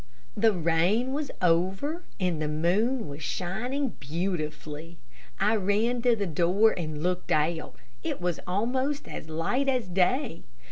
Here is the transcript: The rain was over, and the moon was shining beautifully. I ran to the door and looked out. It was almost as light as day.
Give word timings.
The 0.35 0.51
rain 0.51 1.13
was 1.13 1.29
over, 1.43 2.01
and 2.19 2.41
the 2.41 2.47
moon 2.47 3.07
was 3.07 3.21
shining 3.21 3.89
beautifully. 3.99 4.97
I 5.39 5.55
ran 5.55 6.01
to 6.01 6.15
the 6.15 6.25
door 6.25 6.71
and 6.75 7.03
looked 7.03 7.31
out. 7.31 7.75
It 8.01 8.19
was 8.19 8.39
almost 8.47 9.07
as 9.07 9.29
light 9.29 9.69
as 9.69 9.87
day. 9.87 10.41